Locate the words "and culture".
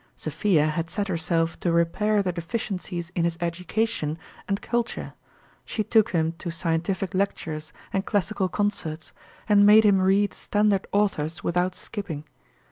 4.47-5.13